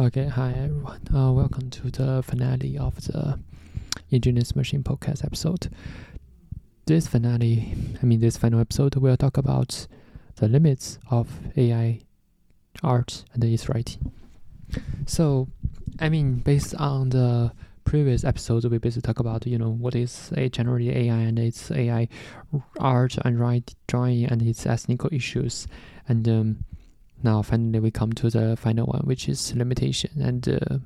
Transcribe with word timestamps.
Okay, 0.00 0.28
hi 0.28 0.52
everyone. 0.52 1.02
Uh, 1.14 1.30
welcome 1.30 1.68
to 1.68 1.90
the 1.90 2.22
finale 2.22 2.78
of 2.78 2.94
the 3.04 3.38
Ingenious 4.10 4.56
Machine 4.56 4.82
podcast 4.82 5.22
episode. 5.22 5.68
This 6.86 7.06
finale, 7.06 7.74
I 8.02 8.06
mean, 8.06 8.20
this 8.20 8.38
final 8.38 8.60
episode, 8.60 8.96
we'll 8.96 9.18
talk 9.18 9.36
about 9.36 9.86
the 10.36 10.48
limits 10.48 10.98
of 11.10 11.40
AI 11.54 12.00
art 12.82 13.24
and 13.34 13.44
its 13.44 13.68
writing. 13.68 14.10
So, 15.04 15.48
I 15.98 16.08
mean, 16.08 16.36
based 16.36 16.74
on 16.76 17.10
the 17.10 17.52
previous 17.84 18.24
episodes, 18.24 18.66
we 18.66 18.78
basically 18.78 19.06
talk 19.06 19.20
about, 19.20 19.46
you 19.46 19.58
know, 19.58 19.68
what 19.68 19.94
is 19.94 20.32
a 20.34 20.48
generative 20.48 20.96
AI 20.96 21.18
and 21.18 21.38
its 21.38 21.70
AI 21.70 22.08
art 22.78 23.18
and 23.22 23.38
write 23.38 23.74
drawing 23.86 24.24
and 24.24 24.40
its 24.40 24.64
ethnical 24.64 25.10
issues. 25.12 25.66
And 26.08 26.26
um, 26.26 26.64
now 27.22 27.42
finally 27.42 27.80
we 27.80 27.90
come 27.90 28.12
to 28.14 28.30
the 28.30 28.56
final 28.56 28.86
one, 28.86 29.02
which 29.04 29.28
is 29.28 29.54
limitation. 29.54 30.10
And 30.20 30.48
uh, 30.48 30.78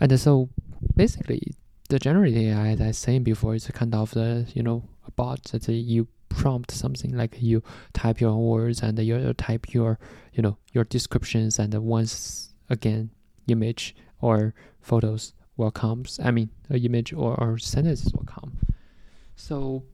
and 0.00 0.18
so 0.18 0.48
basically 0.96 1.54
the 1.88 1.98
generative 1.98 2.36
AI, 2.36 2.68
as 2.68 2.80
I 2.80 2.90
saying 2.92 3.24
before, 3.24 3.54
is 3.54 3.68
a 3.68 3.72
kind 3.72 3.94
of 3.94 4.12
the 4.12 4.46
you 4.54 4.62
know 4.62 4.84
a 5.06 5.10
bot 5.10 5.44
that 5.44 5.68
you 5.68 6.08
prompt 6.28 6.70
something 6.70 7.16
like 7.16 7.40
you 7.40 7.62
type 7.94 8.20
your 8.20 8.36
words 8.36 8.82
and 8.82 8.98
you 8.98 9.32
type 9.34 9.72
your 9.72 9.98
you 10.32 10.42
know 10.42 10.58
your 10.72 10.84
descriptions 10.84 11.58
and 11.58 11.74
once 11.74 12.52
again 12.68 13.10
image 13.46 13.96
or 14.20 14.54
photos 14.80 15.32
will 15.56 15.70
come. 15.70 16.04
I 16.22 16.30
mean, 16.30 16.50
an 16.68 16.84
image 16.84 17.12
or, 17.12 17.34
or 17.38 17.58
sentences 17.58 18.12
will 18.12 18.24
come. 18.24 18.58
So 19.36 19.84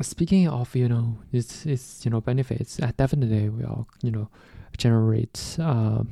speaking 0.00 0.48
of 0.48 0.74
you 0.74 0.88
know 0.88 1.18
its 1.32 1.66
its 1.66 2.04
you 2.04 2.10
know 2.10 2.20
benefits, 2.20 2.80
uh, 2.80 2.92
definitely 2.96 3.48
will 3.48 3.88
you 4.02 4.10
know 4.10 4.28
generate 4.76 5.56
uh, 5.60 6.02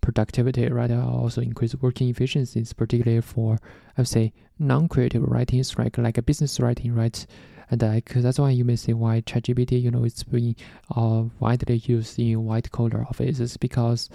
productivity, 0.00 0.68
right? 0.68 0.90
Also 0.90 1.40
increase 1.40 1.74
working 1.76 2.08
efficiencies, 2.08 2.72
particularly 2.72 3.20
for 3.20 3.58
I 3.96 4.00
would 4.02 4.08
say 4.08 4.32
non-creative 4.58 5.22
writings, 5.22 5.78
right? 5.78 5.96
Like 5.96 6.18
a 6.18 6.22
business 6.22 6.60
writing, 6.60 6.94
right? 6.94 7.26
And 7.70 7.82
uh, 7.82 8.00
that's 8.16 8.38
why 8.38 8.50
you 8.50 8.64
may 8.64 8.76
say 8.76 8.92
why 8.92 9.20
ChatGPT, 9.20 9.80
you 9.80 9.90
know, 9.90 10.04
it's 10.04 10.24
being 10.24 10.56
uh, 10.96 11.24
widely 11.38 11.76
used 11.76 12.18
in 12.18 12.44
white 12.44 12.70
collar 12.72 13.06
offices 13.08 13.56
because 13.56 14.08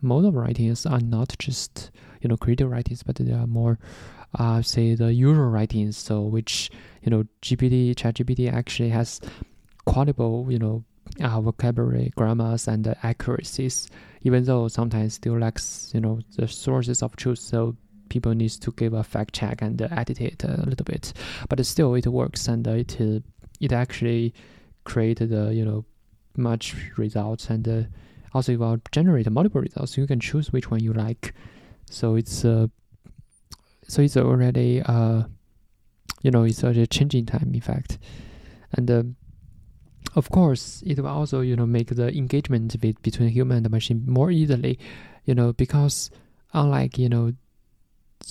most 0.00 0.24
of 0.24 0.34
writings 0.34 0.86
are 0.86 1.00
not 1.00 1.34
just 1.38 1.90
you 2.20 2.28
know 2.28 2.36
creative 2.36 2.70
writings, 2.70 3.02
but 3.02 3.16
they 3.16 3.32
are 3.32 3.46
more 3.46 3.78
uh, 4.38 4.62
say 4.62 4.94
the 4.94 5.12
usual 5.12 5.46
writings. 5.46 5.96
So 5.96 6.20
which 6.20 6.70
you 7.02 7.10
know 7.10 7.24
GPT 7.42 7.94
ChatGPT 7.94 8.52
actually 8.52 8.90
has 8.90 9.20
quotable 9.84 10.46
you 10.50 10.58
know 10.58 10.84
uh, 11.20 11.40
vocabulary, 11.40 12.12
grammars, 12.16 12.68
and 12.68 12.86
uh, 12.88 12.94
accuracies. 13.02 13.88
Even 14.22 14.44
though 14.44 14.68
sometimes 14.68 15.14
still 15.14 15.38
lacks 15.38 15.90
you 15.94 16.00
know 16.00 16.20
the 16.36 16.48
sources 16.48 17.02
of 17.02 17.16
truth, 17.16 17.38
so 17.38 17.76
people 18.08 18.34
needs 18.34 18.58
to 18.58 18.72
give 18.72 18.92
a 18.92 19.02
fact 19.02 19.34
check 19.34 19.62
and 19.62 19.80
uh, 19.80 19.88
edit 19.92 20.20
it 20.20 20.44
a 20.44 20.64
little 20.66 20.84
bit. 20.84 21.12
But 21.48 21.64
still, 21.66 21.94
it 21.94 22.06
works 22.06 22.48
and 22.48 22.66
it 22.66 22.98
it 23.60 23.72
actually 23.72 24.34
created 24.84 25.30
the 25.30 25.54
you 25.54 25.64
know 25.64 25.84
much 26.36 26.74
results 26.96 27.50
and 27.50 27.88
also 28.34 28.52
it 28.52 28.58
will 28.58 28.80
generate 28.92 29.30
multiple 29.30 29.60
results. 29.60 29.96
You 29.96 30.06
can 30.06 30.20
choose 30.20 30.52
which 30.52 30.70
one 30.70 30.82
you 30.82 30.92
like. 30.92 31.34
So 31.90 32.14
it's 32.14 32.44
uh, 32.44 32.68
so 33.92 34.00
it's 34.00 34.16
already 34.16 34.80
uh, 34.80 35.22
you 36.22 36.30
know 36.30 36.44
it's 36.44 36.62
a 36.62 36.86
changing 36.86 37.26
time 37.26 37.50
in 37.52 37.60
fact, 37.60 37.98
and 38.72 38.90
uh, 38.90 39.02
of 40.16 40.30
course 40.30 40.82
it 40.86 40.98
will 40.98 41.08
also 41.08 41.40
you 41.40 41.54
know 41.54 41.66
make 41.66 41.88
the 41.88 42.08
engagement 42.16 42.80
between 42.80 43.28
human 43.28 43.58
and 43.58 43.70
machine 43.70 44.02
more 44.06 44.30
easily, 44.30 44.78
you 45.26 45.34
know 45.34 45.52
because 45.52 46.10
unlike 46.54 46.96
you 46.96 47.10
know 47.10 47.34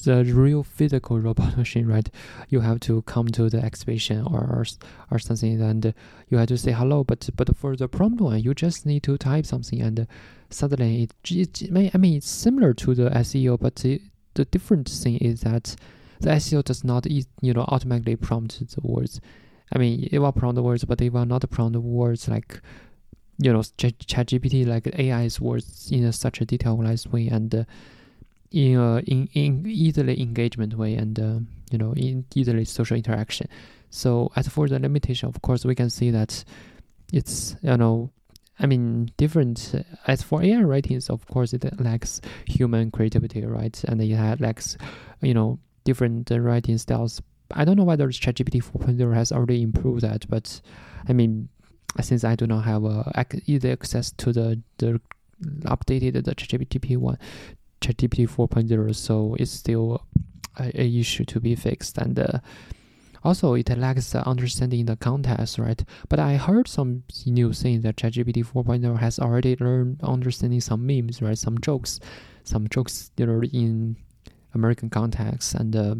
the 0.03 0.23
real 0.23 0.63
physical 0.63 1.19
robot 1.19 1.55
machine, 1.63 1.85
right? 1.85 2.09
You 2.49 2.61
have 2.61 2.79
to 2.81 3.03
come 3.03 3.27
to 3.27 3.47
the 3.47 3.63
exhibition 3.63 4.23
or 4.23 4.39
or, 4.39 4.65
or 5.11 5.19
something, 5.19 5.61
and 5.61 5.93
you 6.29 6.39
have 6.39 6.47
to 6.47 6.57
say 6.57 6.71
hello. 6.71 7.03
But 7.03 7.29
but 7.35 7.55
for 7.55 7.75
the 7.75 7.87
prompt 7.87 8.19
one, 8.19 8.39
you 8.39 8.55
just 8.55 8.87
need 8.87 9.03
to 9.03 9.15
type 9.15 9.45
something, 9.45 9.79
and 9.79 10.07
suddenly 10.49 11.03
it, 11.03 11.13
it 11.29 11.93
I 11.93 11.99
mean 11.99 12.17
it's 12.17 12.31
similar 12.31 12.73
to 12.73 12.95
the 12.95 13.11
SEO, 13.11 13.59
but 13.59 13.75
the, 13.75 14.01
the 14.33 14.45
different 14.45 14.89
thing 14.89 15.17
is 15.17 15.41
that 15.41 15.75
the 16.19 16.29
SEO 16.31 16.63
does 16.63 16.83
not 16.83 17.05
you 17.09 17.53
know 17.53 17.65
automatically 17.67 18.15
prompt 18.15 18.59
the 18.59 18.81
words. 18.81 19.19
I 19.73 19.79
mean, 19.79 20.09
it 20.11 20.19
will 20.19 20.31
prompt 20.31 20.55
the 20.55 20.63
words, 20.63 20.83
but 20.83 21.01
it 21.01 21.13
will 21.13 21.25
not 21.25 21.49
prompt 21.49 21.73
the 21.73 21.81
words 21.81 22.27
like 22.27 22.61
you 23.37 23.51
know 23.51 23.59
ChatGPT 23.59 24.67
like 24.67 24.87
AI's 24.99 25.39
words 25.41 25.89
in 25.91 26.03
a, 26.05 26.13
such 26.13 26.41
a 26.41 26.45
detailed 26.45 26.83
way 27.11 27.27
and. 27.27 27.53
Uh, 27.53 27.63
in 28.51 28.77
a 28.77 28.97
in, 29.07 29.29
in 29.33 29.65
easily 29.65 30.21
engagement 30.21 30.75
way 30.75 30.95
and 30.95 31.19
uh, 31.19 31.39
you 31.71 31.77
know 31.77 31.93
in 31.93 32.25
easily 32.35 32.65
social 32.65 32.97
interaction. 32.97 33.47
So 33.89 34.31
as 34.35 34.47
for 34.47 34.67
the 34.67 34.79
limitation, 34.79 35.29
of 35.29 35.41
course, 35.41 35.65
we 35.65 35.75
can 35.75 35.89
see 35.89 36.11
that 36.11 36.43
it's 37.11 37.55
you 37.61 37.77
know 37.77 38.11
I 38.61 38.67
mean, 38.67 39.11
different. 39.17 39.73
As 40.07 40.21
for 40.21 40.43
AI 40.43 40.61
writings, 40.61 41.09
of 41.09 41.25
course, 41.27 41.51
it 41.51 41.65
lacks 41.81 42.21
human 42.47 42.91
creativity, 42.91 43.43
right? 43.43 43.83
And 43.85 43.99
it 44.01 44.39
lacks, 44.39 44.77
you 45.21 45.33
know, 45.33 45.59
different 45.83 46.29
writing 46.31 46.77
styles. 46.77 47.21
I 47.53 47.65
don't 47.65 47.75
know 47.75 47.83
whether 47.83 48.07
ChatGPT 48.07 48.63
4.0 48.63 49.13
has 49.13 49.31
already 49.31 49.61
improved 49.63 50.01
that, 50.01 50.29
but 50.29 50.61
I 51.09 51.13
mean, 51.13 51.49
since 51.99 52.23
I 52.23 52.35
do 52.35 52.47
not 52.47 52.63
have 52.63 52.85
uh, 52.85 53.03
easy 53.45 53.71
access 53.71 54.11
to 54.11 54.31
the 54.31 54.61
the 54.77 55.01
updated 55.61 56.23
the 56.23 56.35
ChatGPT 56.35 56.97
one, 56.97 57.17
ChatGPT 57.81 58.29
4.0, 58.29 58.95
so 58.95 59.35
it's 59.39 59.51
still 59.51 60.05
a, 60.57 60.81
a, 60.81 60.99
issue 60.99 61.25
to 61.25 61.39
be 61.39 61.55
fixed. 61.55 61.97
And 61.97 62.19
uh, 62.19 62.39
also, 63.23 63.53
it 63.53 63.69
lacks 63.77 64.15
understanding 64.15 64.85
the 64.85 64.95
context, 64.95 65.59
right? 65.59 65.83
But 66.09 66.19
I 66.19 66.37
heard 66.37 66.67
some 66.67 67.03
news 67.25 67.59
saying 67.59 67.81
that 67.81 67.97
ChatGPT 67.97 68.45
4.0 68.45 68.99
has 68.99 69.19
already 69.19 69.55
learned 69.59 69.99
understanding 70.01 70.61
some 70.61 70.85
memes, 70.85 71.21
right? 71.21 71.37
Some 71.37 71.59
jokes, 71.59 71.99
some 72.43 72.67
jokes 72.67 73.11
that 73.17 73.29
are 73.29 73.43
in 73.43 73.95
American 74.53 74.89
context, 74.89 75.53
and 75.53 75.75
uh, 75.75 75.95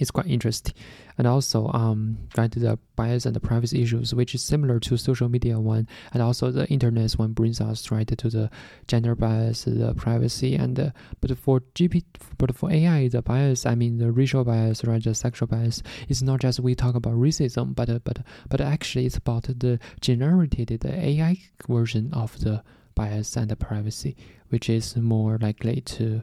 it's 0.00 0.10
quite 0.10 0.26
interesting. 0.26 0.74
And 1.18 1.26
also, 1.26 1.68
um, 1.68 2.16
right, 2.36 2.50
the 2.50 2.78
bias 2.96 3.26
and 3.26 3.36
the 3.36 3.40
privacy 3.40 3.82
issues, 3.82 4.14
which 4.14 4.34
is 4.34 4.42
similar 4.42 4.80
to 4.80 4.96
social 4.96 5.28
media 5.28 5.60
one, 5.60 5.86
and 6.14 6.22
also 6.22 6.50
the 6.50 6.66
internet 6.68 7.12
one 7.12 7.32
brings 7.32 7.60
us 7.60 7.90
right 7.90 8.08
to 8.08 8.30
the 8.30 8.50
gender 8.88 9.14
bias, 9.14 9.64
the 9.64 9.94
privacy, 9.94 10.56
and 10.56 10.92
but 11.20 11.38
for 11.38 11.60
GP, 11.74 12.04
but 12.38 12.56
for 12.56 12.72
AI, 12.72 13.08
the 13.08 13.20
bias, 13.20 13.66
I 13.66 13.74
mean 13.74 13.98
the 13.98 14.10
racial 14.10 14.42
bias, 14.42 14.82
right, 14.84 15.04
the 15.04 15.14
sexual 15.14 15.46
bias, 15.46 15.82
it's 16.08 16.22
not 16.22 16.40
just 16.40 16.60
we 16.60 16.74
talk 16.74 16.94
about 16.94 17.14
racism, 17.14 17.74
but 17.74 17.90
uh, 17.90 17.98
but 18.02 18.20
but 18.48 18.62
actually 18.62 19.04
it's 19.04 19.18
about 19.18 19.42
the 19.44 19.78
generated 20.00 20.80
the 20.80 20.94
AI 20.94 21.36
version 21.68 22.10
of 22.14 22.40
the 22.40 22.62
bias 22.94 23.36
and 23.36 23.50
the 23.50 23.56
privacy, 23.56 24.16
which 24.48 24.70
is 24.70 24.96
more 24.96 25.36
likely 25.38 25.82
to, 25.82 26.22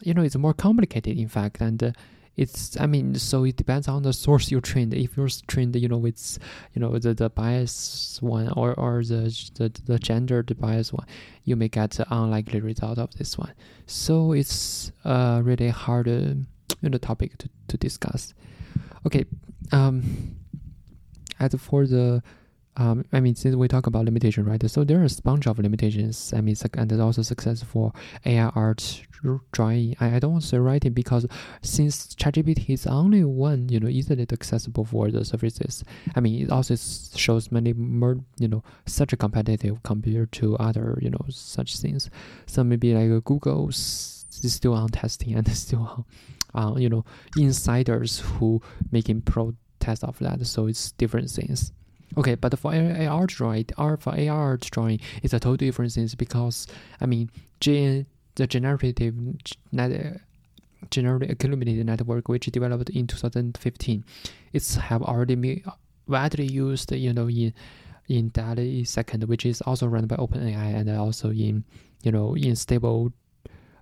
you 0.00 0.14
know, 0.14 0.22
it's 0.22 0.36
more 0.36 0.54
complicated 0.54 1.18
in 1.18 1.26
fact, 1.28 1.60
and 1.60 1.82
uh, 1.82 1.90
it's 2.40 2.80
i 2.80 2.86
mean 2.86 3.14
so 3.14 3.44
it 3.44 3.56
depends 3.56 3.86
on 3.86 4.02
the 4.02 4.12
source 4.12 4.50
you're 4.50 4.62
trained. 4.62 4.94
If 4.94 5.16
you're 5.16 5.28
trained 5.46 5.76
you 5.76 5.88
know 5.88 5.98
with 5.98 6.38
you 6.74 6.80
know 6.80 6.98
the, 6.98 7.12
the 7.12 7.28
bias 7.28 8.18
one 8.22 8.48
or 8.48 8.72
or 8.74 9.04
the 9.04 9.24
the, 9.54 9.68
the 9.84 9.98
gendered 9.98 10.58
bias 10.58 10.90
one 10.92 11.06
you 11.44 11.54
may 11.54 11.68
get 11.68 11.90
the 11.92 12.06
unlikely 12.10 12.60
result 12.60 12.98
of 12.98 13.14
this 13.18 13.36
one. 13.36 13.52
So 13.86 14.32
it's 14.32 14.90
uh 15.04 15.42
really 15.44 15.68
hard 15.68 16.08
uh, 16.08 16.34
you 16.80 16.88
know 16.88 16.98
topic 16.98 17.36
to, 17.38 17.48
to 17.68 17.76
discuss. 17.76 18.32
Okay 19.06 19.26
um 19.72 20.36
as 21.38 21.54
for 21.54 21.86
the 21.86 22.22
um, 22.76 23.04
I 23.12 23.20
mean, 23.20 23.34
since 23.34 23.56
we 23.56 23.68
talk 23.68 23.86
about 23.86 24.04
limitation, 24.04 24.44
right? 24.44 24.70
So 24.70 24.84
there 24.84 25.00
are 25.00 25.04
a 25.04 25.22
bunch 25.22 25.46
of 25.46 25.58
limitations. 25.58 26.32
I 26.34 26.40
mean, 26.40 26.54
and 26.74 26.90
there's 26.90 27.00
also 27.00 27.22
success 27.22 27.62
for 27.62 27.92
AI 28.24 28.46
art 28.54 29.02
drawing. 29.52 29.96
I, 30.00 30.16
I 30.16 30.18
don't 30.18 30.32
want 30.32 30.42
to 30.44 30.48
say 30.48 30.58
writing 30.58 30.92
because 30.92 31.26
since 31.62 32.14
ChatGPT 32.14 32.70
is 32.70 32.86
only 32.86 33.24
one, 33.24 33.68
you 33.68 33.80
know, 33.80 33.88
easily 33.88 34.26
accessible 34.30 34.84
for 34.84 35.10
the 35.10 35.24
services. 35.24 35.84
I 36.14 36.20
mean, 36.20 36.42
it 36.42 36.50
also 36.50 36.76
shows 37.16 37.50
many 37.50 37.72
more, 37.72 38.18
you 38.38 38.48
know, 38.48 38.62
such 38.86 39.12
a 39.12 39.16
competitive 39.16 39.82
compared 39.82 40.32
to 40.32 40.56
other, 40.56 40.98
you 41.02 41.10
know, 41.10 41.24
such 41.28 41.76
things. 41.76 42.08
So 42.46 42.64
maybe 42.64 42.94
like 42.94 43.24
Google's 43.24 44.26
is 44.42 44.54
still 44.54 44.74
on 44.74 44.88
testing 44.88 45.34
and 45.34 45.48
still 45.56 46.06
on, 46.54 46.74
uh, 46.74 46.78
you 46.78 46.88
know, 46.88 47.04
insiders 47.36 48.20
who 48.20 48.62
making 48.90 49.22
pro 49.22 49.54
test 49.80 50.04
of 50.04 50.18
that. 50.20 50.46
So 50.46 50.66
it's 50.66 50.92
different 50.92 51.30
things. 51.30 51.72
Okay, 52.16 52.34
but 52.34 52.58
for 52.58 52.74
AR 52.74 53.26
drawing, 53.26 53.66
R 53.78 53.96
for 53.96 54.18
AR 54.18 54.56
drawing 54.56 55.00
is 55.22 55.32
a 55.32 55.40
totally 55.40 55.68
different 55.68 55.92
thing 55.92 56.08
because 56.18 56.66
I 57.00 57.06
mean, 57.06 57.30
GN, 57.60 58.06
the 58.34 58.46
generative 58.46 59.14
net, 59.70 60.20
generative 60.90 61.30
accumulated 61.30 61.86
network, 61.86 62.28
which 62.28 62.46
developed 62.46 62.90
in 62.90 63.06
2015, 63.06 64.04
it's 64.52 64.74
have 64.76 65.02
already 65.02 65.36
been 65.36 65.62
widely 66.08 66.46
used, 66.46 66.92
you 66.92 67.12
know, 67.12 67.28
in 67.28 67.54
in 68.08 68.30
DALL-E 68.30 68.82
Second, 68.84 69.24
which 69.24 69.46
is 69.46 69.60
also 69.60 69.86
run 69.86 70.06
by 70.06 70.16
OpenAI, 70.16 70.74
and 70.74 70.90
also 70.90 71.30
in 71.30 71.64
you 72.02 72.10
know, 72.10 72.34
in 72.34 72.56
stable 72.56 73.12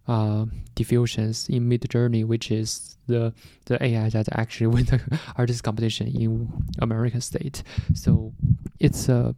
uh, 0.09 0.47
diffusions 0.75 1.49
in 1.49 1.69
Midjourney, 1.69 2.25
which 2.25 2.51
is 2.51 2.97
the 3.07 3.33
the 3.67 3.83
AI 3.83 4.09
that 4.09 4.29
actually 4.33 4.67
won 4.75 4.85
the 4.85 5.21
artist 5.37 5.63
competition 5.63 6.09
in 6.09 6.51
American 6.81 7.21
state. 7.21 7.63
So 7.95 8.33
it's 8.81 9.09
a 9.09 9.35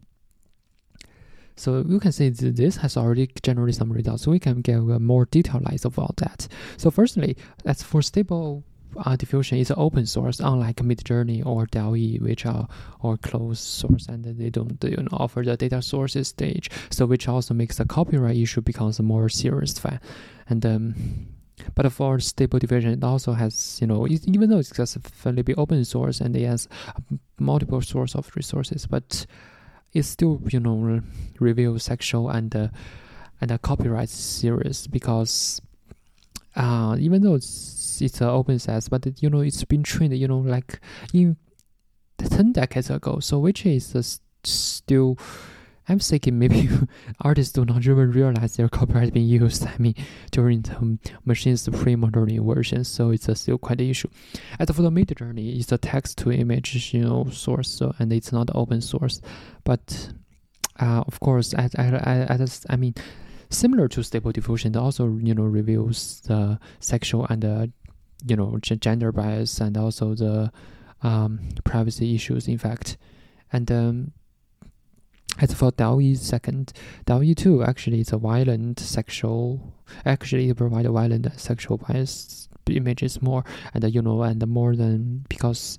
so 1.56 1.84
you 1.86 2.00
can 2.00 2.12
say 2.12 2.30
this 2.30 2.76
has 2.78 2.96
already 2.96 3.28
generated 3.42 3.74
some 3.74 3.92
results. 3.92 4.22
So 4.22 4.30
we 4.30 4.38
can 4.38 4.62
get 4.62 4.76
a 4.76 4.98
more 4.98 5.26
detailed 5.26 5.64
light 5.64 5.84
about 5.84 6.16
that. 6.16 6.48
So 6.78 6.90
firstly, 6.90 7.36
as 7.66 7.82
for 7.82 8.00
stable 8.00 8.64
uh, 8.96 9.16
diffusion 9.16 9.58
is 9.58 9.72
open 9.76 10.06
source, 10.06 10.40
unlike 10.40 10.76
Midjourney 10.76 11.44
or 11.44 11.66
DALL-E, 11.66 12.18
which 12.18 12.46
are 12.46 12.68
or 13.00 13.16
closed 13.16 13.62
source 13.62 14.06
and 14.06 14.24
they 14.24 14.50
don't 14.50 14.82
you 14.84 14.96
know, 14.96 15.08
offer 15.12 15.42
the 15.42 15.56
data 15.56 15.82
sources 15.82 16.28
stage. 16.28 16.70
So 16.90 17.06
which 17.06 17.28
also 17.28 17.54
makes 17.54 17.78
the 17.78 17.84
copyright 17.84 18.36
issue 18.36 18.60
becomes 18.60 18.98
a 18.98 19.02
more 19.02 19.28
serious 19.28 19.72
threat. 19.72 20.02
And 20.48 20.64
um, 20.66 20.94
but 21.74 21.90
for 21.92 22.20
stable 22.20 22.58
diffusion, 22.58 22.92
it 22.92 23.04
also 23.04 23.32
has 23.32 23.78
you 23.80 23.86
know 23.86 24.06
even 24.08 24.50
though 24.50 24.58
it's 24.58 24.70
just 24.70 24.98
fairly 25.08 25.44
open 25.56 25.84
source 25.84 26.20
and 26.20 26.36
it 26.36 26.46
has 26.46 26.68
multiple 27.38 27.80
source 27.80 28.14
of 28.14 28.30
resources, 28.36 28.86
but 28.86 29.26
it 29.92 30.02
still 30.04 30.40
you 30.50 30.60
know 30.60 31.02
reveals 31.38 31.84
sexual 31.84 32.30
and 32.30 32.54
uh, 32.56 32.68
and 33.40 33.50
a 33.50 33.58
copyright 33.58 34.08
serious 34.08 34.86
because 34.86 35.60
uh, 36.56 36.96
even 36.98 37.22
though 37.22 37.34
it's 37.34 37.46
it's 38.00 38.20
an 38.20 38.28
open 38.28 38.58
source, 38.58 38.88
but 38.88 39.06
you 39.22 39.30
know 39.30 39.40
it's 39.40 39.64
been 39.64 39.82
trained 39.82 40.16
you 40.16 40.28
know 40.28 40.38
like 40.38 40.80
in 41.12 41.36
ten 42.18 42.52
decades 42.52 42.90
ago, 42.90 43.20
so 43.20 43.38
which 43.38 43.66
is 43.66 43.94
uh, 43.94 44.02
still 44.44 45.18
I'm 45.90 45.98
thinking 45.98 46.38
maybe 46.38 46.68
artists 47.20 47.52
do 47.52 47.64
not 47.64 47.78
even 47.78 48.12
realize 48.12 48.56
their 48.56 48.68
copyright 48.68 49.12
being 49.12 49.26
used. 49.26 49.66
I 49.66 49.76
mean, 49.78 49.96
during 50.30 50.62
the 50.62 50.98
machine's 51.24 51.68
pre-modern 51.68 52.46
version, 52.46 52.84
so 52.84 53.10
it's 53.10 53.28
a 53.28 53.34
still 53.34 53.58
quite 53.58 53.80
an 53.80 53.90
issue. 53.90 54.08
As 54.60 54.70
for 54.70 54.82
the 54.82 54.90
Midjourney, 54.90 55.58
it's 55.58 55.72
a 55.72 55.78
text-to-image 55.78 56.94
you 56.94 57.02
know 57.02 57.26
source, 57.32 57.68
so 57.68 57.92
and 57.98 58.12
it's 58.12 58.30
not 58.30 58.50
open 58.54 58.80
source, 58.80 59.20
but 59.64 60.12
uh, 60.78 61.02
of 61.06 61.18
course, 61.18 61.54
as, 61.54 61.74
as, 61.74 62.66
I 62.70 62.76
mean, 62.76 62.94
similar 63.50 63.88
to 63.88 64.02
Stable 64.04 64.30
Diffusion, 64.30 64.74
it 64.74 64.78
also 64.78 65.18
you 65.20 65.34
know 65.34 65.42
reveals 65.42 66.20
the 66.20 66.60
sexual 66.78 67.26
and 67.28 67.44
uh, 67.44 67.66
you 68.26 68.36
know 68.36 68.58
gender 68.60 69.12
bias 69.12 69.60
and 69.60 69.76
also 69.76 70.14
the 70.14 70.52
um, 71.02 71.40
privacy 71.64 72.14
issues. 72.14 72.48
In 72.48 72.58
fact, 72.58 72.96
and 73.52 73.70
um, 73.70 74.12
as 75.38 75.54
for 75.54 75.70
DALL-E 75.70 76.14
second, 76.16 76.72
DALL-E 77.06 77.34
2 77.34 77.62
actually 77.62 78.00
is 78.00 78.12
a 78.12 78.18
violent 78.18 78.78
sexual, 78.78 79.74
actually 80.04 80.50
it 80.50 80.56
provides 80.56 80.88
violent 80.88 81.40
sexual 81.40 81.78
bias 81.78 82.48
images 82.68 83.20
more, 83.22 83.44
and 83.74 83.82
you 83.92 84.02
know, 84.02 84.22
and 84.22 84.46
more 84.46 84.76
than 84.76 85.24
because 85.28 85.78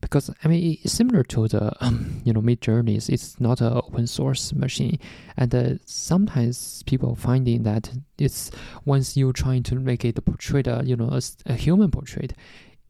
because 0.00 0.30
I 0.44 0.48
mean 0.48 0.78
it's 0.82 0.92
similar 0.92 1.22
to 1.24 1.48
the 1.48 1.72
um, 1.84 2.22
you 2.24 2.32
know 2.32 2.40
Midjourneys. 2.40 3.08
It's 3.08 3.40
not 3.40 3.60
an 3.60 3.72
open 3.72 4.06
source 4.06 4.52
machine, 4.52 4.98
and 5.36 5.54
uh, 5.54 5.74
sometimes 5.84 6.82
people 6.84 7.14
finding 7.14 7.62
that 7.64 7.90
it's 8.18 8.50
once 8.84 9.16
you're 9.16 9.32
trying 9.32 9.62
to 9.64 9.74
make 9.76 10.04
it 10.04 10.24
portray 10.24 10.62
a 10.66 10.82
you 10.84 10.96
know 10.96 11.10
a, 11.10 11.20
a 11.46 11.54
human 11.54 11.90
portrait, 11.90 12.34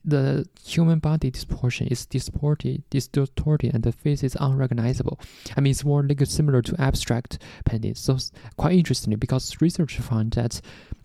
the 0.04 0.46
human 0.64 0.98
body 0.98 1.30
distortion 1.30 1.86
is 1.88 2.06
distorted, 2.06 2.82
distorted, 2.90 3.74
and 3.74 3.82
the 3.82 3.92
face 3.92 4.22
is 4.22 4.36
unrecognizable. 4.40 5.20
I 5.56 5.60
mean, 5.60 5.72
it's 5.72 5.84
more 5.84 6.02
like 6.02 6.24
similar 6.26 6.62
to 6.62 6.80
abstract 6.80 7.38
painting. 7.64 7.94
So 7.94 8.16
quite 8.56 8.74
interesting 8.74 9.14
because 9.16 9.60
research 9.60 9.98
found 9.98 10.32
that 10.32 10.60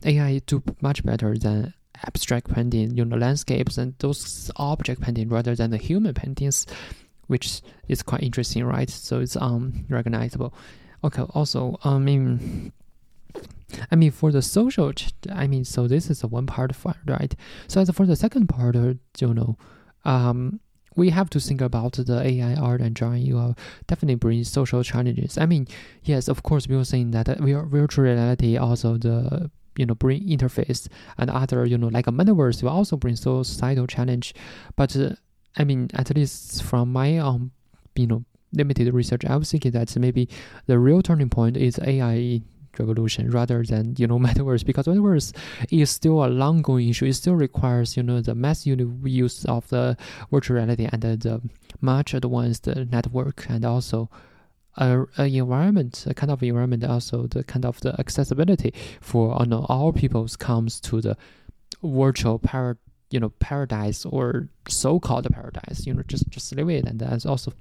AI 0.05 0.41
do 0.45 0.63
much 0.81 1.03
better 1.03 1.37
than 1.37 1.73
abstract 2.03 2.53
painting, 2.53 2.95
you 2.97 3.05
know, 3.05 3.17
landscapes 3.17 3.77
and 3.77 3.95
those 3.99 4.51
object 4.57 5.01
painting 5.01 5.29
rather 5.29 5.55
than 5.55 5.71
the 5.71 5.77
human 5.77 6.13
paintings, 6.13 6.65
which 7.27 7.61
is 7.87 8.03
quite 8.03 8.23
interesting, 8.23 8.63
right? 8.65 8.89
So 8.89 9.19
it's 9.19 9.35
unrecognizable. 9.35 10.53
Okay. 11.03 11.23
Also, 11.33 11.79
I 11.83 11.97
mean 11.97 12.71
I 13.91 13.95
mean, 13.95 14.11
for 14.11 14.31
the 14.31 14.41
social, 14.41 14.91
I 15.31 15.47
mean, 15.47 15.65
so 15.65 15.87
this 15.87 16.09
is 16.09 16.21
the 16.21 16.27
one 16.27 16.45
part, 16.45 16.71
right? 17.05 17.35
So 17.67 17.81
as 17.81 17.89
for 17.89 18.05
the 18.05 18.15
second 18.15 18.47
part, 18.47 18.75
uh, 18.75 18.93
you 19.19 19.33
know, 19.33 19.57
um, 20.05 20.59
we 20.95 21.09
have 21.09 21.29
to 21.31 21.39
think 21.39 21.61
about 21.61 21.93
the 21.93 22.21
AI 22.21 22.53
art 22.55 22.79
and 22.79 22.95
drawing. 22.95 23.23
You 23.23 23.35
will 23.35 23.57
definitely 23.87 24.15
bring 24.15 24.43
social 24.43 24.81
challenges. 24.83 25.37
I 25.37 25.45
mean, 25.45 25.67
yes, 26.03 26.27
of 26.27 26.43
course, 26.43 26.67
we 26.67 26.77
were 26.77 26.85
saying 26.85 27.11
that 27.11 27.27
uh, 27.27 27.35
virtual 27.65 28.05
reality 28.05 28.55
also 28.55 28.97
the 28.97 29.51
you 29.77 29.85
know 29.85 29.95
bring 29.95 30.27
interface 30.27 30.87
and 31.17 31.29
other 31.29 31.65
you 31.65 31.77
know 31.77 31.87
like 31.87 32.07
a 32.07 32.11
metaverse 32.11 32.63
will 32.63 32.69
also 32.69 32.97
bring 32.97 33.15
societal 33.15 33.87
challenge. 33.87 34.33
But 34.75 34.95
uh, 34.95 35.15
I 35.57 35.63
mean, 35.63 35.89
at 35.93 36.13
least 36.15 36.63
from 36.63 36.91
my 36.91 37.17
um 37.17 37.51
you 37.95 38.07
know 38.07 38.25
limited 38.53 38.93
research, 38.93 39.25
I 39.25 39.35
was 39.35 39.51
thinking 39.51 39.71
that 39.71 39.95
maybe 39.97 40.29
the 40.65 40.79
real 40.79 41.01
turning 41.01 41.29
point 41.29 41.57
is 41.57 41.79
AI 41.79 42.41
revolution 42.79 43.29
rather 43.29 43.63
than 43.63 43.95
you 43.97 44.07
know 44.07 44.19
metaverse 44.27 44.65
because 44.65 44.85
metaverse 44.85 45.33
is 45.71 45.89
still 45.89 46.25
a 46.25 46.27
long 46.27 46.61
going 46.61 46.89
issue. 46.89 47.05
It 47.05 47.13
still 47.13 47.35
requires 47.35 47.97
you 47.97 48.03
know 48.03 48.21
the 48.21 48.35
mass 48.35 48.65
use 48.65 49.45
of 49.45 49.67
the 49.69 49.97
virtual 50.31 50.57
reality 50.57 50.87
and 50.91 51.01
the 51.01 51.41
much 51.81 52.13
advanced 52.13 52.67
network 52.67 53.45
and 53.49 53.65
also 53.65 54.09
a, 54.77 55.05
environment, 55.23 56.05
a 56.07 56.13
kind 56.13 56.31
of 56.31 56.43
environment, 56.43 56.83
also 56.83 57.27
the 57.27 57.43
kind 57.43 57.65
of 57.65 57.79
the 57.81 57.99
accessibility 57.99 58.73
for 59.01 59.37
you 59.39 59.47
know, 59.47 59.65
all 59.69 59.93
people 59.93 60.27
comes 60.39 60.79
to 60.81 61.01
the 61.01 61.17
virtual 61.83 62.39
power 62.39 62.77
you 63.11 63.19
know 63.19 63.29
paradise 63.39 64.03
or 64.03 64.49
so-called 64.67 65.27
paradise 65.31 65.85
you 65.85 65.93
know 65.93 66.01
just 66.07 66.27
just 66.29 66.53
leave 66.55 66.69
it 66.69 66.85
and 66.85 66.99
that's 66.99 67.25
also 67.25 67.53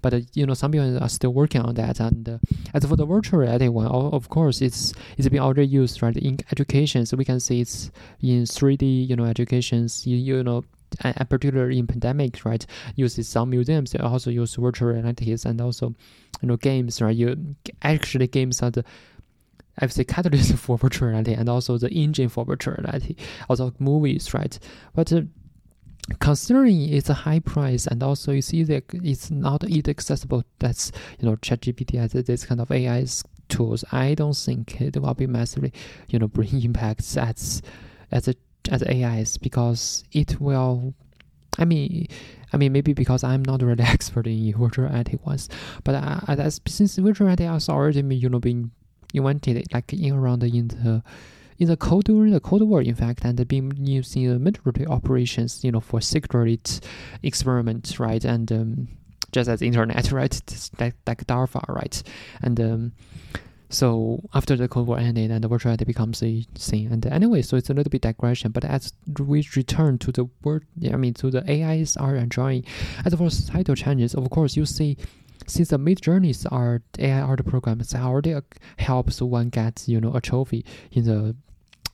but 0.00 0.14
uh, 0.14 0.20
you 0.32 0.46
know 0.46 0.54
some 0.54 0.70
people 0.70 1.02
are 1.02 1.08
still 1.08 1.34
working 1.34 1.60
on 1.60 1.74
that 1.74 1.98
and 1.98 2.28
uh, 2.28 2.38
as 2.72 2.84
for 2.86 2.94
the 2.94 3.04
virtual 3.04 3.40
reality 3.40 3.66
one 3.66 3.88
of 3.88 4.28
course 4.28 4.62
it's 4.62 4.94
it's 5.18 5.28
been 5.28 5.40
already 5.40 5.66
used 5.66 6.00
right 6.02 6.16
in 6.16 6.38
education 6.52 7.04
so 7.04 7.16
we 7.16 7.24
can 7.24 7.40
see 7.40 7.60
it's 7.60 7.90
in 8.20 8.44
3d 8.44 9.08
you 9.08 9.16
know 9.16 9.24
educations 9.24 10.06
you, 10.06 10.16
you 10.16 10.42
know 10.42 10.64
and 11.00 11.28
particularly 11.28 11.78
in 11.78 11.86
pandemic, 11.86 12.44
right, 12.44 12.64
uses 12.96 13.28
some 13.28 13.50
museums 13.50 13.92
they 13.92 13.98
also 13.98 14.30
use 14.30 14.54
virtual 14.56 14.88
realities 14.88 15.44
and 15.44 15.60
also, 15.60 15.94
you 16.42 16.48
know, 16.48 16.56
games, 16.56 17.00
right? 17.00 17.16
You 17.16 17.56
actually 17.82 18.26
games 18.26 18.62
are 18.62 18.70
the 18.70 18.84
I 19.78 19.86
would 19.86 19.92
say 19.92 20.04
catalyst 20.04 20.54
for 20.58 20.76
virtual 20.76 21.08
reality 21.08 21.32
and 21.32 21.48
also 21.48 21.78
the 21.78 21.90
engine 21.90 22.28
for 22.28 22.44
virtual 22.44 22.74
reality, 22.74 23.16
also 23.48 23.72
movies, 23.78 24.34
right? 24.34 24.58
But 24.94 25.12
uh, 25.12 25.22
considering 26.20 26.92
it's 26.92 27.08
a 27.08 27.14
high 27.14 27.38
price 27.38 27.86
and 27.86 28.02
also 28.02 28.32
you 28.32 28.42
see 28.42 28.64
that 28.64 28.84
it's 28.92 29.30
not 29.30 29.64
easily 29.64 29.90
accessible, 29.90 30.44
that's 30.58 30.92
you 31.18 31.28
know 31.28 31.36
ChatGPT 31.36 31.98
has 31.98 32.12
this 32.12 32.44
kind 32.44 32.60
of 32.60 32.70
AI 32.70 33.06
tools. 33.48 33.84
I 33.92 34.14
don't 34.14 34.36
think 34.36 34.80
it 34.80 34.96
will 34.96 35.14
be 35.14 35.26
massively, 35.26 35.72
you 36.08 36.18
know, 36.18 36.28
bring 36.28 36.62
impacts 36.64 37.16
as 37.16 37.62
as 38.10 38.28
a 38.28 38.34
as 38.70 38.82
AIs 38.82 39.38
because 39.38 40.04
it 40.12 40.40
will. 40.40 40.94
I 41.58 41.66
mean, 41.66 42.08
I 42.52 42.56
mean, 42.56 42.72
maybe 42.72 42.92
because 42.92 43.24
I'm 43.24 43.42
not 43.42 43.62
really 43.62 43.82
expert 43.84 44.26
in 44.26 44.52
virtual 44.56 44.86
reality 44.86 45.18
but 45.84 45.94
uh, 45.94 46.50
since 46.66 46.96
virtual 46.96 47.26
reality 47.26 47.44
has 47.44 47.68
already, 47.68 48.02
you 48.14 48.28
know, 48.28 48.40
been 48.40 48.70
invented 49.14 49.66
like 49.72 49.92
in 49.92 50.14
around 50.14 50.42
in 50.42 50.68
the 50.68 51.02
in 51.58 51.68
the 51.68 51.76
cold 51.76 52.04
during 52.04 52.32
the 52.32 52.40
Cold 52.40 52.62
War, 52.62 52.82
in 52.82 52.94
fact, 52.94 53.24
and 53.24 53.46
being 53.46 53.72
used 53.76 54.16
in 54.16 54.42
military 54.42 54.86
operations, 54.86 55.62
you 55.62 55.70
know, 55.70 55.80
for 55.80 56.00
secret 56.00 56.80
experiments, 57.22 58.00
right? 58.00 58.24
And 58.24 58.50
um, 58.50 58.88
just 59.30 59.48
as 59.48 59.62
internet, 59.62 60.10
right? 60.12 60.40
Like, 60.80 60.94
like 61.06 61.26
DARPA, 61.26 61.68
right? 61.68 62.02
And 62.40 62.60
um, 62.60 62.92
so 63.72 64.20
after 64.34 64.54
the 64.54 64.68
Cold 64.68 64.86
War 64.86 64.98
ended, 64.98 65.30
and 65.30 65.42
the 65.42 65.48
virtual 65.48 65.70
reality 65.70 65.86
becomes 65.86 66.22
a 66.22 66.44
thing. 66.54 66.92
And 66.92 67.04
anyway, 67.06 67.42
so 67.42 67.56
it's 67.56 67.70
a 67.70 67.74
little 67.74 67.90
bit 67.90 68.02
digression. 68.02 68.52
But 68.52 68.64
as 68.66 68.92
we 69.18 69.48
return 69.56 69.98
to 69.98 70.12
the 70.12 70.26
word, 70.44 70.66
I 70.92 70.96
mean, 70.96 71.14
to 71.14 71.30
the 71.30 71.42
AI's 71.50 71.96
are 71.96 72.14
enjoying, 72.16 72.64
as 73.04 73.14
for 73.14 73.30
societal 73.30 73.74
changes, 73.74 74.14
of 74.14 74.28
course, 74.30 74.56
you 74.56 74.66
see 74.66 74.98
since 75.46 75.70
the 75.70 75.78
Midjourneys 75.78 76.46
are 76.52 76.82
AI 76.98 77.20
art 77.20 77.44
programs 77.46 77.94
already 77.94 78.36
helps 78.78 79.20
one 79.20 79.48
get 79.48 79.88
you 79.88 80.00
know 80.00 80.14
a 80.14 80.20
trophy 80.20 80.64
in 80.92 81.04
the 81.04 81.34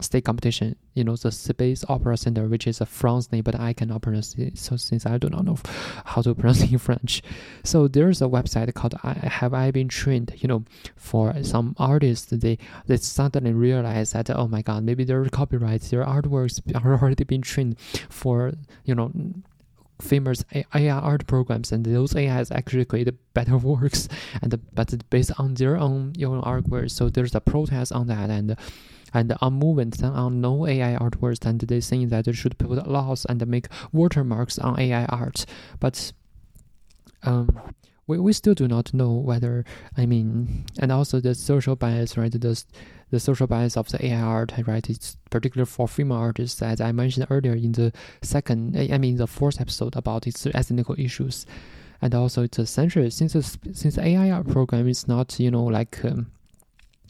state 0.00 0.24
competition. 0.24 0.76
You 0.94 1.04
know 1.04 1.16
the 1.16 1.30
Space 1.30 1.84
Opera 1.88 2.16
Center, 2.16 2.46
which 2.48 2.66
is 2.66 2.80
a 2.80 2.86
France 2.86 3.30
name, 3.32 3.42
but 3.42 3.58
I 3.58 3.72
cannot 3.72 4.02
pronounce 4.02 4.34
it. 4.34 4.58
So 4.58 4.76
since 4.76 5.06
I 5.06 5.18
do 5.18 5.28
not 5.28 5.44
know 5.44 5.58
how 6.04 6.22
to 6.22 6.34
pronounce 6.34 6.62
it 6.62 6.72
in 6.72 6.78
French, 6.78 7.22
so 7.64 7.88
there's 7.88 8.22
a 8.22 8.26
website 8.26 8.72
called 8.74 8.94
"Have 9.02 9.54
I 9.54 9.70
Been 9.70 9.88
Trained?" 9.88 10.34
You 10.36 10.48
know, 10.48 10.64
for 10.96 11.34
some 11.42 11.74
artists, 11.78 12.26
they 12.30 12.58
they 12.86 12.96
suddenly 12.96 13.52
realize 13.52 14.12
that 14.12 14.30
oh 14.30 14.48
my 14.48 14.62
god, 14.62 14.84
maybe 14.84 15.04
their 15.04 15.24
copyrights, 15.26 15.90
their 15.90 16.04
artworks 16.04 16.60
are 16.74 16.98
already 17.00 17.24
been 17.24 17.42
trained 17.42 17.78
for 18.08 18.52
you 18.84 18.94
know 18.94 19.12
famous 20.00 20.44
AI 20.52 20.90
art 20.90 21.26
programs, 21.26 21.72
and 21.72 21.84
those 21.84 22.14
AIs 22.14 22.50
actually 22.50 22.84
create 22.84 23.08
better 23.34 23.56
works, 23.74 24.08
and 24.42 24.58
but 24.74 25.08
based 25.10 25.32
on 25.38 25.54
their 25.54 25.76
own 25.76 26.12
own 26.24 26.42
artworks. 26.42 26.92
So 26.92 27.10
there's 27.10 27.34
a 27.34 27.40
protest 27.40 27.92
on 27.92 28.06
that, 28.08 28.30
and 28.30 28.56
and 29.14 29.34
on 29.40 29.54
movement 29.54 30.02
on 30.02 30.40
no 30.40 30.66
AI 30.66 30.96
artworks, 30.96 31.44
and 31.44 31.60
they 31.60 31.80
think 31.80 32.10
that 32.10 32.24
they 32.26 32.32
should 32.32 32.58
put 32.58 32.70
laws 32.86 33.24
and 33.28 33.46
make 33.46 33.68
watermarks 33.92 34.58
on 34.58 34.78
AI 34.78 35.04
art, 35.06 35.46
but 35.80 36.12
um 37.22 37.48
we, 38.08 38.18
we 38.18 38.32
still 38.32 38.54
do 38.54 38.66
not 38.66 38.92
know 38.92 39.12
whether 39.12 39.64
I 39.96 40.06
mean, 40.06 40.64
and 40.80 40.90
also 40.90 41.20
the 41.20 41.34
social 41.34 41.76
bias, 41.76 42.16
right? 42.16 42.32
The 42.32 42.64
the 43.10 43.20
social 43.20 43.46
bias 43.46 43.76
of 43.76 43.88
the 43.88 44.04
AI 44.06 44.20
art, 44.20 44.52
right? 44.66 44.88
It's 44.90 45.16
particular 45.30 45.64
for 45.64 45.86
female 45.86 46.18
artists, 46.18 46.60
as 46.60 46.80
I 46.80 46.92
mentioned 46.92 47.26
earlier 47.30 47.54
in 47.54 47.72
the 47.72 47.92
second, 48.22 48.76
I 48.76 48.98
mean, 48.98 49.16
the 49.16 49.26
fourth 49.26 49.60
episode 49.60 49.96
about 49.96 50.26
its 50.26 50.46
ethnical 50.46 50.94
issues, 50.98 51.46
and 52.02 52.14
also 52.14 52.42
it's 52.42 52.58
essential 52.58 53.10
since 53.10 53.58
since 53.72 53.98
AI 53.98 54.30
art 54.30 54.48
program 54.48 54.88
is 54.88 55.06
not 55.06 55.38
you 55.38 55.50
know 55.50 55.64
like. 55.64 56.04
Um, 56.04 56.30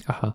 uh, 0.07 0.31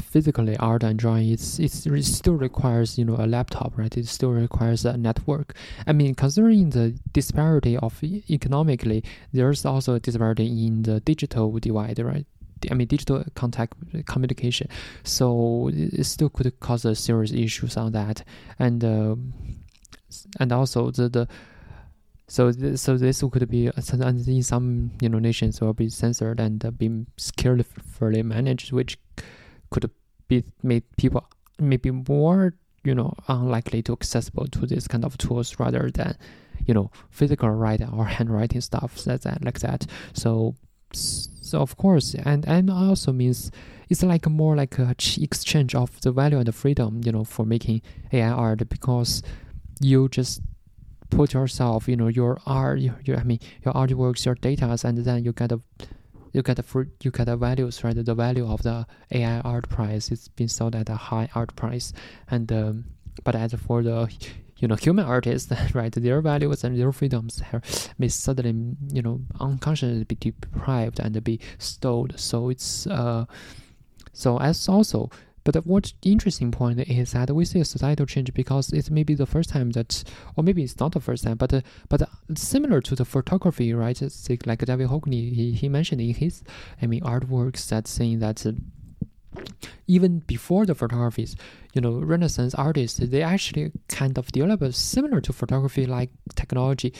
physically 0.00 0.56
art 0.56 0.82
and 0.82 0.98
drawing 0.98 1.30
it's, 1.30 1.58
it's 1.58 1.86
it 1.86 2.04
still 2.04 2.34
requires 2.34 2.98
you 2.98 3.04
know 3.04 3.16
a 3.16 3.26
laptop 3.26 3.76
right? 3.76 3.96
It 3.96 4.08
still 4.08 4.30
requires 4.30 4.84
a 4.84 4.96
network. 4.96 5.54
I 5.86 5.92
mean 5.92 6.14
considering 6.14 6.70
the 6.70 6.98
disparity 7.12 7.76
of 7.76 8.02
economically 8.02 9.04
there's 9.32 9.64
also 9.64 9.94
a 9.94 10.00
disparity 10.00 10.46
in 10.66 10.82
the 10.82 11.00
digital 11.00 11.50
divide 11.58 11.98
right? 11.98 12.26
I 12.70 12.74
mean, 12.74 12.88
digital 12.88 13.24
contact 13.34 13.74
communication. 14.06 14.68
So 15.02 15.70
it 15.72 16.04
still 16.04 16.28
could 16.28 16.58
cause 16.60 16.84
a 16.84 16.94
serious 16.94 17.32
issues 17.32 17.76
on 17.76 17.92
that, 17.92 18.22
and 18.58 18.84
uh, 18.84 19.16
and 20.38 20.52
also 20.52 20.90
the 20.90 21.08
the 21.08 21.28
so 22.28 22.52
th- 22.52 22.78
so 22.78 22.96
this 22.96 23.22
could 23.22 23.48
be 23.48 23.70
and 23.76 24.28
in 24.28 24.42
some 24.42 24.90
you 25.00 25.08
know 25.08 25.18
nations 25.18 25.60
will 25.60 25.72
be 25.72 25.88
censored 25.88 26.38
and 26.40 26.64
uh, 26.64 26.70
be 26.70 27.06
carefully 27.36 28.22
managed, 28.22 28.72
which 28.72 28.98
could 29.70 29.90
be 30.28 30.44
made 30.62 30.84
people 30.96 31.26
maybe 31.58 31.90
more 31.90 32.54
you 32.84 32.94
know 32.94 33.14
unlikely 33.28 33.82
to 33.82 33.92
accessible 33.92 34.46
to 34.46 34.66
this 34.66 34.88
kind 34.88 35.04
of 35.04 35.18
tools 35.18 35.58
rather 35.58 35.90
than 35.90 36.16
you 36.66 36.74
know 36.74 36.90
physical 37.10 37.50
writing 37.50 37.90
or 37.90 38.04
handwriting 38.16 38.60
stuff 38.60 39.06
like 39.06 39.20
that 39.22 39.44
like 39.44 39.60
that. 39.60 39.86
So 40.12 40.54
so 40.92 41.60
of 41.60 41.76
course 41.76 42.14
and 42.14 42.46
and 42.46 42.70
also 42.70 43.12
means 43.12 43.50
it's 43.88 44.02
like 44.02 44.28
more 44.28 44.56
like 44.56 44.78
a 44.78 44.94
exchange 45.18 45.74
of 45.74 46.00
the 46.00 46.12
value 46.12 46.38
and 46.38 46.46
the 46.46 46.52
freedom 46.52 47.00
you 47.04 47.12
know 47.12 47.24
for 47.24 47.44
making 47.44 47.80
ai 48.12 48.28
art 48.28 48.68
because 48.68 49.22
you 49.80 50.08
just 50.08 50.40
put 51.10 51.32
yourself 51.32 51.88
you 51.88 51.96
know 51.96 52.08
your 52.08 52.40
art 52.46 52.78
your, 52.80 52.98
your 53.04 53.18
i 53.18 53.24
mean 53.24 53.38
your 53.64 53.74
artworks 53.74 54.24
your 54.24 54.34
data 54.36 54.76
and 54.84 54.98
then 54.98 55.24
you 55.24 55.32
get 55.32 55.52
a 55.52 55.60
you 56.32 56.42
get 56.42 56.56
the 56.56 56.88
you 57.02 57.10
get 57.10 57.26
the 57.26 57.36
values 57.36 57.82
right? 57.84 57.96
The 57.96 58.14
value 58.14 58.46
of 58.46 58.62
the 58.62 58.86
ai 59.12 59.40
art 59.40 59.68
price 59.68 60.10
it's 60.10 60.28
been 60.28 60.48
sold 60.48 60.74
at 60.74 60.88
a 60.88 60.96
high 60.96 61.28
art 61.34 61.54
price. 61.56 61.92
And 62.30 62.50
um, 62.52 62.84
but 63.24 63.34
as 63.34 63.52
for 63.54 63.82
the 63.82 64.12
you 64.60 64.68
know 64.68 64.74
human 64.74 65.04
artists 65.04 65.52
right 65.74 65.92
their 65.92 66.20
values 66.20 66.64
and 66.64 66.78
their 66.78 66.92
freedoms 66.92 67.42
may 67.98 68.08
suddenly 68.08 68.76
you 68.92 69.02
know 69.02 69.20
unconsciously 69.40 70.04
be 70.04 70.14
deprived 70.14 71.00
and 71.00 71.22
be 71.24 71.40
stole 71.58 72.08
so 72.16 72.50
it's 72.50 72.86
uh 72.86 73.24
so 74.12 74.38
as 74.38 74.68
also 74.68 75.10
but 75.44 75.66
what 75.66 75.92
interesting 76.02 76.50
point 76.50 76.80
is 76.80 77.12
that 77.12 77.34
we 77.34 77.44
see 77.44 77.60
a 77.60 77.64
societal 77.64 78.06
change 78.06 78.32
because 78.34 78.72
it 78.72 78.90
may 78.90 79.02
be 79.02 79.14
the 79.14 79.26
first 79.26 79.50
time 79.50 79.70
that, 79.70 80.04
or 80.36 80.44
maybe 80.44 80.62
it's 80.62 80.78
not 80.78 80.92
the 80.92 81.00
first 81.00 81.24
time, 81.24 81.36
but 81.36 81.52
uh, 81.52 81.60
but 81.88 82.02
similar 82.34 82.80
to 82.82 82.94
the 82.94 83.04
photography, 83.04 83.72
right? 83.72 84.00
It's 84.00 84.28
like 84.46 84.64
David 84.64 84.88
Hockney, 84.88 85.34
he, 85.34 85.52
he 85.52 85.68
mentioned 85.68 86.00
in 86.00 86.14
his, 86.14 86.42
I 86.80 86.86
mean, 86.86 87.02
artworks 87.02 87.68
that 87.68 87.88
saying 87.88 88.20
that. 88.20 88.44
Uh, 88.46 88.52
even 89.86 90.20
before 90.20 90.66
the 90.66 90.74
photographies, 90.74 91.36
you 91.72 91.80
know, 91.80 92.00
Renaissance 92.00 92.54
artists, 92.54 92.98
they 92.98 93.22
actually 93.22 93.72
kind 93.88 94.18
of 94.18 94.30
developed 94.32 94.74
similar 94.74 95.20
to 95.20 95.32
photography 95.32 95.86
like 95.86 96.10
technology 96.34 96.92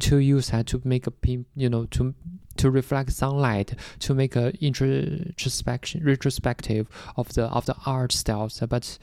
to 0.00 0.18
use 0.18 0.50
that 0.50 0.66
to 0.66 0.80
make 0.84 1.06
a, 1.06 1.12
you 1.54 1.68
know, 1.68 1.86
to 1.86 2.14
to 2.56 2.70
reflect 2.70 3.12
sunlight 3.12 3.74
to 4.00 4.14
make 4.14 4.36
a 4.36 4.52
introspection 4.64 6.04
retrospective 6.04 6.88
of 7.16 7.32
the 7.34 7.44
of 7.44 7.66
the 7.66 7.76
art 7.86 8.12
styles. 8.12 8.60
But 8.68 8.98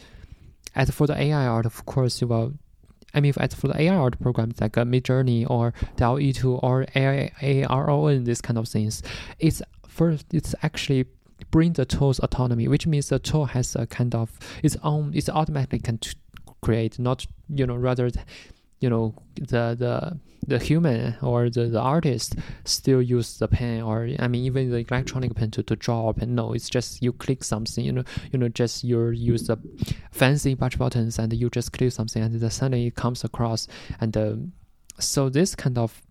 as 0.75 0.91
for 0.91 1.07
the 1.07 1.19
AI 1.19 1.47
art, 1.47 1.65
of 1.65 1.85
course, 1.85 2.21
you 2.21 2.27
will. 2.27 2.53
I 3.13 3.21
mean, 3.21 3.33
as 3.37 3.55
for 3.55 3.69
the 3.69 3.81
AI 3.81 3.95
art 3.95 4.19
programs 4.19 4.59
like 4.61 4.77
uh, 4.77 4.83
Midjourney 4.83 5.49
or 5.49 5.73
DALL-E2 5.95 6.61
or 6.61 6.85
AARON, 6.93 8.25
this 8.25 8.41
kind 8.41 8.59
of 8.59 8.67
things, 8.67 9.01
it's 9.39 9.61
first 9.87 10.25
it's 10.31 10.53
actually 10.61 11.05
bring 11.49 11.73
the 11.73 11.85
tool's 11.85 12.19
autonomy, 12.19 12.67
which 12.67 12.85
means 12.85 13.09
the 13.09 13.19
tool 13.19 13.45
has 13.45 13.75
a 13.75 13.87
kind 13.87 14.13
of 14.13 14.37
its 14.61 14.75
own, 14.83 15.13
it's 15.15 15.29
automatically 15.29 15.79
can 15.79 15.99
create, 16.61 16.99
not 16.99 17.25
you 17.49 17.65
know 17.65 17.75
rather 17.75 18.11
you 18.79 18.89
know 18.89 19.13
the 19.35 19.75
the 19.77 20.19
the 20.47 20.59
human 20.59 21.15
or 21.21 21.49
the, 21.49 21.65
the 21.65 21.79
artist 21.79 22.35
still 22.63 23.01
use 23.01 23.37
the 23.37 23.47
pen 23.47 23.81
or 23.81 24.09
I 24.17 24.27
mean 24.29 24.45
even 24.45 24.71
the 24.71 24.77
electronic 24.77 25.35
pen 25.35 25.51
to, 25.51 25.63
to 25.63 25.75
draw 25.75 26.07
a 26.07 26.13
pen. 26.13 26.35
No, 26.35 26.53
it's 26.53 26.69
just 26.69 27.01
you 27.01 27.11
click 27.11 27.43
something, 27.43 27.83
you 27.83 27.91
know, 27.91 28.03
you 28.31 28.39
know, 28.39 28.47
just 28.47 28.83
you 28.83 29.09
use 29.09 29.47
the 29.47 29.57
fancy 30.11 30.53
bunch 30.53 30.79
buttons 30.79 31.19
and 31.19 31.33
you 31.33 31.49
just 31.49 31.73
click 31.73 31.91
something 31.91 32.23
and 32.23 32.39
then 32.39 32.49
suddenly 32.49 32.87
it 32.87 32.95
comes 32.95 33.25
across 33.25 33.67
and 33.99 34.15
uh, 34.15 34.35
so 34.99 35.29
this 35.29 35.53
kind 35.53 35.77
of 35.77 36.01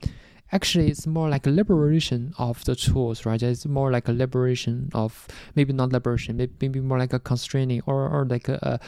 actually 0.52 0.88
it's 0.88 1.06
more 1.06 1.28
like 1.28 1.46
a 1.46 1.50
liberation 1.50 2.32
of 2.38 2.64
the 2.64 2.74
tools 2.74 3.26
right 3.26 3.42
it's 3.42 3.66
more 3.66 3.90
like 3.90 4.08
a 4.08 4.12
liberation 4.12 4.88
of 4.94 5.26
maybe 5.54 5.72
not 5.72 5.92
liberation 5.92 6.36
maybe 6.60 6.80
more 6.80 6.98
like 6.98 7.12
a 7.12 7.18
constraining 7.18 7.82
or, 7.86 8.08
or 8.08 8.24
like 8.26 8.48
a, 8.48 8.58
a 8.62 8.80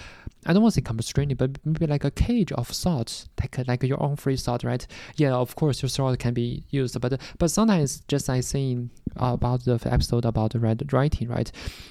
I 0.47 0.53
don't 0.53 0.63
want 0.63 0.75
to 0.75 0.81
say 0.81 0.85
constraining, 0.85 1.37
but 1.37 1.59
maybe 1.65 1.87
like 1.87 2.05
a 2.05 2.11
cage 2.11 2.53
of 2.53 2.69
thoughts, 2.69 3.29
like 3.41 3.59
like 3.67 3.83
your 3.83 4.03
own 4.03 4.17
free 4.17 4.37
thought, 4.37 4.63
right? 4.63 4.87
Yeah, 5.17 5.35
of 5.35 5.57
course 5.57 5.83
your 5.83 5.89
thought 5.89 6.19
can 6.19 6.33
be 6.33 6.65
used, 6.71 6.99
but 7.01 7.21
but 7.39 7.51
sometimes 7.51 8.03
just 8.09 8.29
like 8.29 8.45
saying 8.45 8.91
about 9.17 9.65
the 9.65 9.81
episode 9.85 10.25
about 10.25 10.55
writing, 10.93 11.29
right? 11.29 11.51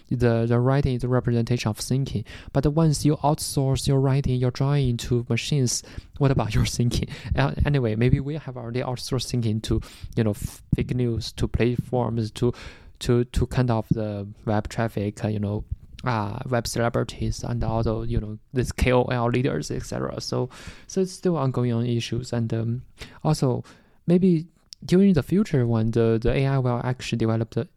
The 0.10 0.46
the 0.48 0.60
writing 0.60 0.96
is 0.96 1.04
a 1.04 1.10
representation 1.10 1.70
of 1.70 1.78
thinking, 1.78 2.24
but 2.54 2.66
once 2.68 3.06
you 3.06 3.18
outsource 3.18 3.88
your 3.88 4.00
writing, 4.00 4.36
your 4.36 4.52
drawing 4.52 4.98
to 4.98 5.26
machines, 5.30 5.84
what 6.18 6.32
about 6.32 6.54
your 6.56 6.66
thinking? 6.66 7.10
Uh, 7.36 7.54
anyway, 7.66 7.96
maybe 7.96 8.20
we 8.20 8.36
have 8.36 8.58
already 8.58 8.82
outsourced 8.82 9.30
thinking 9.30 9.62
to 9.62 9.80
you 10.16 10.24
know 10.24 10.34
fake 10.34 10.96
news, 10.96 11.32
to 11.34 11.48
platforms, 11.48 12.32
to 12.32 12.52
to 13.00 13.26
to 13.26 13.46
kind 13.48 13.70
of 13.70 13.86
the 13.90 14.28
web 14.46 14.68
traffic, 14.70 15.24
uh, 15.24 15.28
you 15.28 15.40
know 15.40 15.64
uh, 16.04 16.40
web 16.50 16.68
celebrities 16.68 17.44
and 17.44 17.64
also 17.64 18.04
you 18.04 18.20
know 18.20 18.38
these 18.54 18.72
KOL 18.72 19.30
leaders, 19.30 19.70
etc. 19.72 20.20
So 20.22 20.50
so 20.88 21.02
it's 21.02 21.12
still 21.12 21.38
ongoing 21.38 21.74
on 21.74 21.86
issues, 21.86 22.34
and 22.34 22.52
um, 22.54 22.82
also 23.24 23.64
maybe 24.08 24.48
during 24.86 25.14
the 25.14 25.24
future 25.24 25.66
when 25.66 25.92
the, 25.92 26.20
the 26.22 26.32
AI 26.32 26.58
will 26.60 26.82
actually 26.84 27.18
develop 27.18 27.52
the 27.52 27.68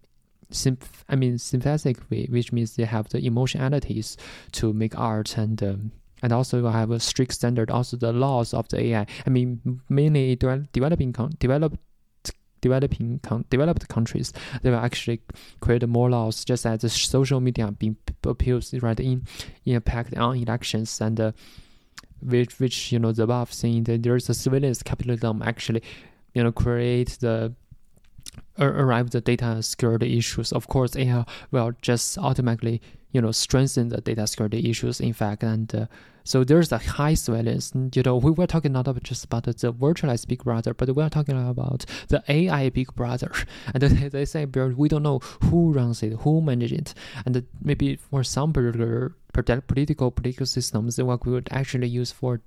symph- 0.50 1.04
I 1.09 1.16
mean 1.16 1.38
synthetic 1.38 1.99
way, 2.11 2.26
which 2.30 2.52
means 2.52 2.76
they 2.76 2.85
have 2.85 3.09
the 3.09 3.25
emotionalities 3.25 4.16
to 4.52 4.73
make 4.73 4.99
art 4.99 5.37
and 5.37 5.62
um, 5.62 5.92
and 6.23 6.33
also 6.33 6.62
will 6.62 6.71
have 6.71 6.91
a 6.91 7.00
strict 7.00 7.33
standard. 7.33 7.71
Also 7.71 7.97
the 7.97 8.12
laws 8.12 8.55
of 8.55 8.69
the 8.69 8.81
AI. 8.81 9.07
I 9.27 9.31
mean 9.31 9.81
mainly 9.89 10.37
de- 10.37 10.69
developing 10.73 11.12
developed 11.39 11.79
developing 12.61 13.21
developed 13.49 13.89
countries, 13.89 14.33
they 14.62 14.71
will 14.71 14.79
actually 14.79 15.21
create 15.61 15.87
more 15.89 16.11
laws, 16.11 16.45
just 16.45 16.67
as 16.67 16.81
the 16.83 16.89
social 16.89 17.41
media 17.41 17.71
being 17.73 17.97
appeals 18.25 18.75
right 18.75 19.00
in, 19.00 19.27
in 19.65 19.77
impact 19.77 20.17
on 20.17 20.37
elections 20.37 21.00
and. 21.00 21.21
Uh, 21.21 21.33
which, 22.23 22.61
which 22.61 22.93
you 22.93 22.99
know 22.99 23.12
the 23.12 23.23
above 23.23 23.50
saying 23.50 23.85
that 23.85 24.03
there's 24.03 24.29
a 24.29 24.35
surveillance 24.35 24.83
capitalism 24.83 25.41
actually 25.41 25.83
you 26.35 26.45
know 26.45 26.53
create 26.53 27.17
the 27.21 27.50
arrive 28.59 29.09
the 29.11 29.23
data 29.23 29.62
security 29.62 30.19
issues 30.19 30.53
of 30.53 30.69
course 30.69 30.95
AI 30.97 31.25
will 31.50 31.73
just 31.81 32.19
automatically 32.19 32.83
you 33.12 33.21
know 33.21 33.33
strengthen 33.33 33.88
the 33.88 34.00
data 34.00 34.26
security 34.26 34.71
issues 34.71 35.00
in 35.00 35.12
fact 35.12 35.43
and 35.43 35.75
uh, 35.75 35.87
so 36.25 36.45
there's 36.45 36.71
a 36.71 36.79
high 36.79 37.14
surveillance. 37.14 37.73
You 37.95 38.02
know 38.02 38.17
we 38.17 38.31
were 38.31 38.47
talking 38.47 38.73
not 38.73 38.87
about 38.87 39.02
just 39.02 39.25
about 39.25 39.45
the 39.45 39.73
virtualized 39.73 40.29
big 40.29 40.45
brother 40.45 40.75
but 40.75 40.95
we 40.95 41.02
are 41.02 41.11
talking 41.11 41.49
about 41.49 41.85
the 42.09 42.23
ai 42.29 42.69
big 42.71 42.95
brother. 42.95 43.33
And 43.75 43.83
they, 43.83 44.09
they 44.17 44.25
say 44.25 44.45
we 44.45 44.88
don't 44.88 45.02
know 45.02 45.21
who 45.45 45.73
runs 45.73 46.02
it 46.02 46.12
who 46.21 46.40
manages 46.40 46.79
it. 46.79 46.95
And 47.25 47.47
maybe 47.62 47.97
for 47.97 48.23
some 48.23 48.52
particular 48.52 49.14
political 49.33 50.11
political 50.11 50.47
systems 50.47 50.97
that 50.97 51.07
we 51.07 51.33
would 51.33 51.49
actually 51.50 51.88
use 51.88 52.12
for 52.12 52.40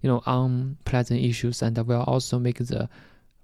you 0.00 0.08
know 0.08 0.22
unpleasant 0.26 1.20
issues. 1.20 1.62
And 1.62 1.76
will 1.78 2.02
also 2.02 2.38
make 2.38 2.58
the 2.58 2.88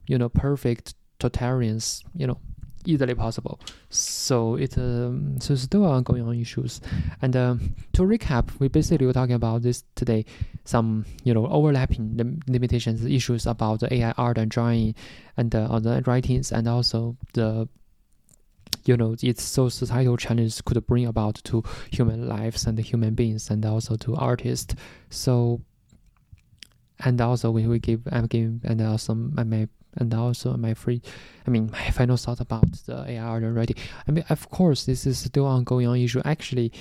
you 0.07 0.19
know 0.19 0.29
perfect 0.29 0.95
totalitarians 1.21 2.03
you 2.15 2.27
know 2.27 2.39
easily 2.87 3.15
possible. 3.15 3.61
So 3.91 4.57
it's 4.57 4.77
um, 4.77 5.41
so 5.41 5.55
still 5.55 5.85
ongoing 5.85 6.23
on 6.23 6.39
issues. 6.39 6.81
And 7.23 7.37
um, 7.37 7.75
to 7.93 8.03
recap, 8.03 8.59
we 8.59 8.69
basically 8.69 9.07
were 9.07 9.13
talking 9.13 9.35
about 9.35 9.63
this 9.63 9.85
today. 9.95 10.25
Some 10.65 11.05
you 11.25 11.35
know 11.35 11.47
overlapping 11.47 12.17
lim- 12.17 12.41
limitations, 12.49 13.05
issues 13.05 13.47
about 13.47 13.81
the 13.81 13.93
AI 13.93 14.13
art 14.13 14.39
and 14.39 14.51
drawing, 14.51 14.95
and 15.37 15.55
uh, 15.55 15.79
the 15.79 16.03
writings, 16.07 16.53
and 16.53 16.69
also 16.69 17.17
the 17.35 17.69
you 18.85 18.97
know 18.97 19.17
its 19.23 19.43
so 19.43 19.69
societal 19.69 20.17
challenges 20.17 20.61
could 20.61 20.85
bring 20.87 21.07
about 21.07 21.37
to 21.45 21.63
human 21.91 22.29
lives 22.29 22.67
and 22.67 22.79
human 22.79 23.15
beings, 23.15 23.51
and 23.51 23.65
also 23.65 23.97
to 23.97 24.15
artists. 24.17 24.75
So 25.11 25.61
and 27.01 27.21
also 27.21 27.51
we 27.51 27.67
will 27.67 27.79
give 27.79 28.01
I'm 28.11 28.27
giving 28.27 28.61
and 28.65 28.81
also 28.81 29.15
my 29.15 29.69
and 29.97 30.13
also 30.15 30.57
my 30.57 30.75
free 30.75 31.03
I 31.47 31.51
mean 31.51 31.71
my 31.71 31.91
final 31.99 32.17
thought 32.17 32.41
about 32.41 32.71
the 32.87 33.19
AR 33.19 33.43
already. 33.43 33.75
I 34.07 34.11
mean 34.11 34.25
of 34.29 34.51
course 34.51 34.85
this 34.85 35.07
is 35.07 35.19
still 35.19 35.47
ongoing 35.47 35.87
on 35.87 35.97
issue. 35.99 36.23
Actually 36.25 36.73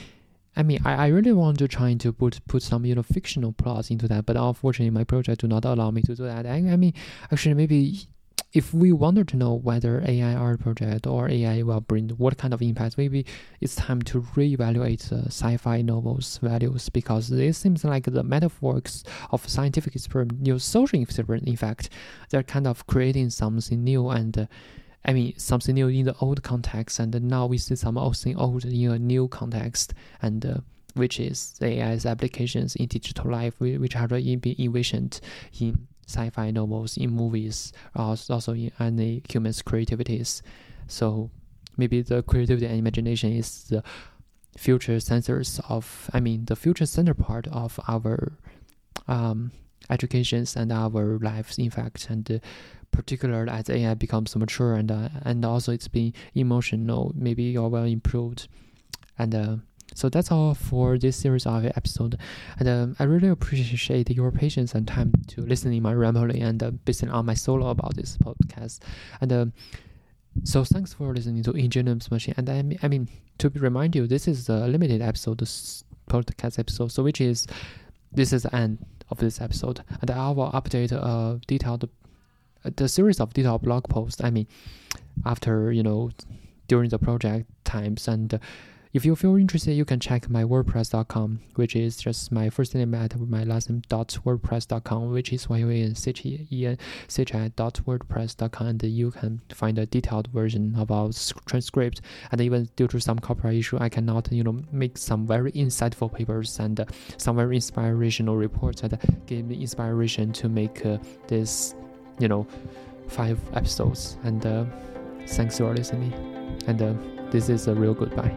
I 0.56 0.64
mean 0.64 0.80
I, 0.86 1.06
I 1.06 1.08
really 1.08 1.34
want 1.34 1.60
to 1.60 1.68
try 1.68 1.94
to 1.94 2.14
put 2.14 2.40
put 2.48 2.64
some 2.64 2.86
you 2.86 2.96
know 2.96 3.04
fictional 3.04 3.54
plots 3.54 3.90
into 3.90 4.08
that, 4.08 4.26
but 4.26 4.38
unfortunately 4.38 4.92
my 4.92 5.04
project 5.04 5.42
do 5.42 5.48
not 5.48 5.66
allow 5.66 5.92
me 5.92 6.02
to 6.04 6.16
do 6.16 6.24
that. 6.24 6.46
I, 6.46 6.56
I 6.56 6.76
mean 6.76 6.94
actually 7.32 7.56
maybe 7.56 8.08
if 8.56 8.74
we 8.74 8.94
wanted 8.94 9.28
to 9.28 9.36
know 9.36 9.54
whether 9.54 10.02
AI 10.08 10.34
art 10.34 10.62
project 10.62 11.06
or 11.06 11.30
AI 11.30 11.62
will 11.62 11.82
bring 11.82 12.10
what 12.12 12.38
kind 12.38 12.54
of 12.54 12.62
impact, 12.62 12.98
maybe 12.98 13.26
it's 13.60 13.76
time 13.76 14.02
to 14.04 14.22
reevaluate 14.22 15.10
the 15.10 15.26
sci-fi 15.26 15.82
novels 15.82 16.38
values 16.38 16.88
because 16.88 17.30
it 17.30 17.54
seems 17.54 17.84
like 17.84 18.06
the 18.06 18.24
metaphors 18.24 19.04
of 19.32 19.48
scientific 19.48 19.94
experiment, 19.94 20.42
new 20.42 20.58
social 20.58 21.02
experiment, 21.02 21.50
in 21.50 21.58
fact, 21.58 21.90
they're 22.30 22.44
kind 22.44 22.66
of 22.66 22.88
creating 22.88 23.30
something 23.30 23.84
new 23.84 24.10
and. 24.10 24.38
Uh, 24.38 24.46
I 25.08 25.14
mean, 25.14 25.38
something 25.38 25.76
new 25.76 25.88
in 25.88 26.06
the 26.06 26.16
old 26.20 26.42
context, 26.42 26.98
and 26.98 27.14
now 27.26 27.46
we 27.46 27.60
see 27.60 27.76
something 27.76 28.36
old 28.36 28.66
in 28.66 28.90
a 28.90 28.98
new 28.98 29.28
context, 29.28 29.94
and 30.20 30.44
uh, 30.44 30.56
which 30.96 31.20
is 31.20 31.60
AI's 31.62 32.08
applications 32.08 32.76
in 32.76 32.88
digital 32.88 33.30
life, 33.30 33.54
which 33.60 33.96
are 33.96 34.08
being 34.08 34.42
envisioned 34.58 35.22
in 35.60 35.88
sci-fi 36.08 36.52
novels, 36.52 36.98
in 36.98 37.12
movies, 37.12 37.74
also 37.96 38.54
in 38.54 38.72
any 38.80 39.22
human's 39.30 39.62
creativities. 39.62 40.42
So 40.88 41.30
maybe 41.78 42.02
the 42.02 42.24
creativity 42.24 42.66
and 42.68 42.78
imagination 42.78 43.34
is 43.34 43.66
the 43.66 43.84
future 44.58 44.98
sensors 44.98 45.60
of, 45.70 46.10
I 46.14 46.20
mean, 46.20 46.46
the 46.46 46.56
future 46.56 46.86
center 46.86 47.14
part 47.14 47.48
of 47.48 47.80
our 47.88 48.34
um, 49.08 49.52
educations 49.90 50.56
and 50.56 50.72
our 50.72 51.20
lives, 51.20 51.58
in 51.58 51.70
fact, 51.70 52.10
and 52.10 52.30
uh, 52.32 52.40
particularly 52.92 53.52
as 53.52 53.70
AI 53.70 53.94
becomes 53.94 54.36
mature 54.36 54.76
and 54.76 54.92
uh, 54.92 55.10
and 55.24 55.44
also 55.44 55.72
it's 55.72 55.88
being 55.88 56.14
emotional, 56.34 57.12
maybe 57.16 57.44
you're 57.44 57.68
well 57.68 57.84
improved, 57.84 58.48
and 59.18 59.36
uh, 59.36 59.56
so 59.96 60.10
that's 60.10 60.30
all 60.30 60.54
for 60.54 60.98
this 60.98 61.16
series 61.16 61.46
of 61.46 61.66
episode, 61.66 62.20
and 62.60 62.68
um, 62.68 62.96
I 63.00 63.06
really 63.06 63.30
appreciate 63.30 64.10
your 64.10 64.30
patience 64.30 64.76
and 64.76 64.86
time 64.86 65.14
to 65.28 65.42
listening 65.42 65.82
my 65.82 65.94
rambling 65.94 66.44
and 66.44 66.62
uh, 66.62 66.72
basing 66.72 67.10
on 67.10 67.26
my 67.26 67.34
solo 67.34 67.70
about 67.70 67.96
this 67.96 68.18
podcast. 68.18 68.82
And 69.22 69.32
uh, 69.32 69.46
so 70.44 70.66
thanks 70.66 70.94
for 70.94 71.14
listening 71.14 71.44
to 71.44 71.52
Ingenious 71.52 72.12
Machine. 72.12 72.34
And 72.36 72.50
I 72.50 72.62
mean, 72.62 72.78
I 72.84 72.90
mean 72.90 73.08
to 73.38 73.50
remind 73.52 73.96
you, 73.96 74.06
this 74.06 74.28
is 74.28 74.50
a 74.50 74.68
limited 74.68 75.02
episode, 75.02 75.38
this 75.38 75.86
podcast 76.10 76.60
episode, 76.60 76.92
so 76.92 77.02
which 77.02 77.22
is 77.22 77.48
this 78.12 78.34
is 78.34 78.44
the 78.44 78.54
end 78.54 78.86
of 79.10 79.20
this 79.20 79.40
episode, 79.40 79.82
and 80.02 80.12
I 80.12 80.30
will 80.32 80.52
update 80.52 80.92
a 80.92 81.40
detailed 81.48 81.90
the 82.64 82.90
series 82.90 83.22
of 83.22 83.34
detailed 83.34 83.62
blog 83.62 83.88
posts. 83.88 84.22
I 84.22 84.30
mean, 84.30 84.48
after 85.26 85.72
you 85.72 85.84
know 85.84 86.12
during 86.68 86.90
the 86.90 87.00
project 87.00 87.50
times 87.64 88.10
and. 88.10 88.42
If 88.96 89.04
you 89.04 89.14
feel 89.18 89.36
interested, 89.36 89.74
you 89.74 89.84
can 89.84 90.00
check 90.00 90.30
my 90.30 90.46
WordPress.com, 90.46 91.42
which 91.56 91.76
is 91.76 91.98
just 91.98 92.32
my 92.32 92.50
first 92.50 92.74
name 92.74 92.94
at 92.94 93.20
my 93.20 93.44
last 93.44 93.70
name 93.70 93.82
dot 93.90 94.18
WordPress.com, 94.26 95.12
which 95.12 95.34
is 95.34 95.50
Y 95.50 95.58
U 95.58 95.70
A 95.70 95.82
N 95.82 95.96
C 95.96 96.12
H 96.12 96.26
E 96.26 96.66
N 96.66 96.78
C 97.10 97.24
H 97.24 97.36
I 97.36 97.52
dot 97.58 97.82
WordPress.com, 97.86 98.68
and 98.68 98.82
you 98.84 99.12
can 99.12 99.42
find 99.50 99.78
a 99.80 99.86
detailed 99.86 100.30
version 100.30 100.74
our 100.90 101.12
transcript. 101.46 102.00
And 102.32 102.40
even 102.40 102.70
due 102.78 102.88
to 102.88 103.02
some 103.02 103.20
copyright 103.20 103.58
issue, 103.58 103.78
I 103.82 103.90
cannot, 103.90 104.32
you 104.32 104.46
know, 104.46 104.64
make 104.72 104.98
some 104.98 105.28
very 105.28 105.52
insightful 105.52 106.10
papers 106.10 106.58
and 106.62 106.80
uh, 106.80 106.86
some 107.18 107.36
very 107.36 107.58
inspirational 107.58 108.38
reports 108.38 108.80
that 108.80 109.26
gave 109.26 109.44
me 109.44 109.60
inspiration 109.60 110.32
to 110.32 110.48
make 110.48 110.86
uh, 110.86 111.00
this, 111.28 111.76
you 112.18 112.30
know, 112.30 112.48
five 113.10 113.38
episodes. 113.56 114.16
And 114.24 114.46
uh, 114.46 114.64
thanks 115.28 115.58
for 115.58 115.76
listening. 115.76 116.14
And 116.68 116.82
uh, 116.82 116.94
this 117.30 117.50
is 117.50 117.68
a 117.68 117.76
real 117.76 117.94
goodbye. 117.94 118.34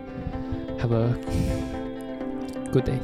Have 0.79 0.93
a 0.93 1.09
good 2.73 2.85
day. 2.85 3.01